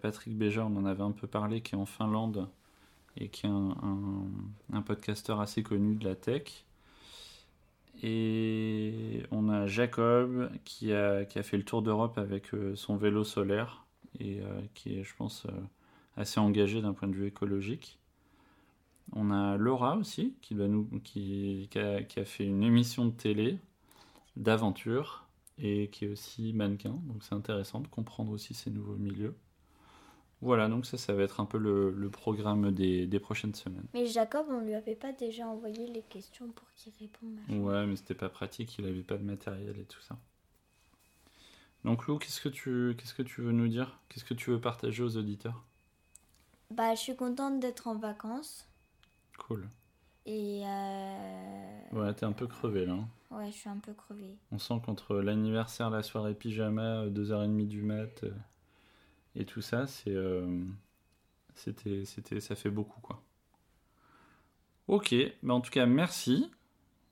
Patrick 0.00 0.36
Béja, 0.36 0.66
on 0.66 0.76
en 0.76 0.84
avait 0.86 1.04
un 1.04 1.12
peu 1.12 1.28
parlé, 1.28 1.60
qui 1.60 1.76
est 1.76 1.78
en 1.78 1.86
Finlande 1.86 2.48
et 3.16 3.28
qui 3.28 3.46
est 3.46 3.50
un, 3.50 3.76
un, 3.80 4.76
un 4.76 4.82
podcasteur 4.82 5.40
assez 5.40 5.62
connu 5.62 5.94
de 5.94 6.04
la 6.04 6.16
tech. 6.16 6.64
Et 8.02 9.22
on 9.30 9.48
a 9.48 9.68
Jacob 9.68 10.50
qui 10.64 10.92
a, 10.92 11.24
fait 11.26 11.56
le 11.56 11.62
tour 11.62 11.82
d'Europe 11.82 12.18
avec 12.18 12.48
son 12.74 12.96
vélo 12.96 13.22
solaire 13.22 13.84
et 14.18 14.40
qui 14.74 14.98
est, 14.98 15.04
je 15.04 15.14
pense, 15.14 15.46
assez 16.16 16.40
engagé 16.40 16.82
d'un 16.82 16.92
point 16.92 17.06
de 17.06 17.14
vue 17.14 17.28
écologique. 17.28 18.00
On 19.14 19.30
a 19.30 19.56
Laura 19.56 19.96
aussi, 19.96 20.34
qui, 20.40 20.54
doit 20.54 20.68
nous, 20.68 20.88
qui, 21.04 21.68
qui, 21.70 21.78
a, 21.78 22.02
qui 22.02 22.20
a 22.20 22.24
fait 22.24 22.44
une 22.46 22.62
émission 22.62 23.06
de 23.06 23.10
télé 23.12 23.58
d'aventure 24.36 25.26
et 25.58 25.90
qui 25.90 26.06
est 26.06 26.08
aussi 26.08 26.52
mannequin. 26.52 26.98
Donc 27.04 27.22
c'est 27.22 27.34
intéressant 27.34 27.80
de 27.80 27.88
comprendre 27.88 28.32
aussi 28.32 28.54
ces 28.54 28.70
nouveaux 28.70 28.96
milieux. 28.96 29.36
Voilà, 30.40 30.68
donc 30.68 30.86
ça, 30.86 30.98
ça 30.98 31.12
va 31.12 31.22
être 31.22 31.38
un 31.40 31.44
peu 31.44 31.58
le, 31.58 31.92
le 31.92 32.10
programme 32.10 32.72
des, 32.72 33.06
des 33.06 33.20
prochaines 33.20 33.54
semaines. 33.54 33.86
Mais 33.94 34.06
Jacob, 34.06 34.46
on 34.50 34.60
lui 34.60 34.74
avait 34.74 34.96
pas 34.96 35.12
déjà 35.12 35.46
envoyé 35.46 35.86
les 35.86 36.02
questions 36.02 36.48
pour 36.48 36.66
qu'il 36.74 36.92
réponde 36.98 37.34
machin. 37.34 37.60
Ouais, 37.60 37.86
mais 37.86 37.94
c'était 37.94 38.14
pas 38.14 38.28
pratique, 38.28 38.76
il 38.78 38.86
avait 38.86 39.02
pas 39.04 39.18
de 39.18 39.22
matériel 39.22 39.78
et 39.78 39.84
tout 39.84 40.00
ça. 40.00 40.18
Donc 41.84 42.06
Lou, 42.06 42.18
qu'est-ce 42.18 42.40
que 42.40 42.48
tu 42.48 42.96
qu'est-ce 42.96 43.14
que 43.14 43.22
tu 43.22 43.40
veux 43.40 43.52
nous 43.52 43.68
dire? 43.68 44.00
Qu'est-ce 44.08 44.24
que 44.24 44.34
tu 44.34 44.50
veux 44.50 44.60
partager 44.60 45.02
aux 45.02 45.16
auditeurs? 45.16 45.64
Bah, 46.70 46.94
je 46.94 47.00
suis 47.00 47.16
contente 47.16 47.60
d'être 47.60 47.86
en 47.86 47.96
vacances. 47.96 48.66
Cool. 49.38 49.68
Et 50.26 50.62
euh, 50.64 51.80
Ouais, 51.92 52.14
t'es 52.14 52.24
un 52.24 52.32
peu 52.32 52.46
crevé 52.46 52.86
là. 52.86 52.92
hein. 52.92 53.08
ouais, 53.36 53.50
je 53.50 53.56
suis 53.56 53.68
un 53.68 53.78
peu 53.78 53.92
crevée. 53.92 54.36
On 54.52 54.58
sent 54.58 54.74
qu'entre 54.84 55.16
l'anniversaire, 55.16 55.90
la 55.90 56.02
soirée 56.02 56.34
pyjama, 56.34 57.06
2h30 57.08 57.66
du 57.66 57.82
mat 57.82 58.22
euh, 58.24 58.30
et 59.34 59.44
tout 59.44 59.60
ça, 59.62 59.86
c'est 59.88 60.14
euh, 60.14 60.64
c'était 61.54 62.04
c'était 62.04 62.40
ça 62.40 62.54
fait 62.54 62.70
beaucoup 62.70 63.00
quoi. 63.00 63.20
OK, 64.88 65.14
bah 65.42 65.54
en 65.54 65.60
tout 65.60 65.70
cas, 65.70 65.86
merci. 65.86 66.50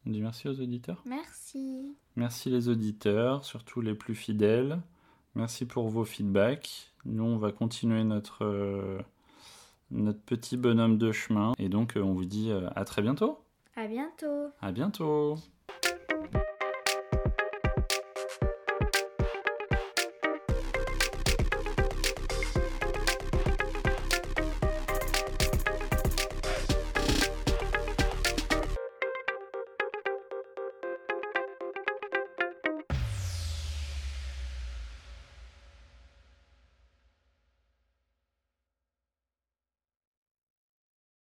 On 0.07 0.11
dit 0.11 0.21
merci 0.21 0.49
aux 0.49 0.61
auditeurs. 0.61 1.03
Merci. 1.07 1.95
Merci 2.17 2.51
les 2.51 2.69
auditeurs, 2.69 3.45
surtout 3.45 3.81
les 3.81 3.95
plus 3.95 4.15
fidèles. 4.15 4.81
Merci 5.35 5.67
pour 5.67 5.89
vos 5.89 6.05
feedbacks. 6.05 6.93
Nous, 7.05 7.23
on 7.25 7.37
va 7.39 7.53
continuer 7.53 8.03
notre, 8.05 8.45
euh, 8.45 8.99
notre 9.91 10.21
petit 10.21 10.57
bonhomme 10.57 10.99
de 10.99 11.13
chemin. 11.13 11.53
Et 11.59 11.69
donc, 11.69 11.97
euh, 11.97 12.03
on 12.03 12.13
vous 12.13 12.25
dit 12.25 12.51
euh, 12.51 12.69
à 12.75 12.85
très 12.85 13.03
bientôt. 13.03 13.39
À 13.77 13.87
bientôt. 13.87 14.51
À 14.61 14.73
bientôt. 14.73 15.37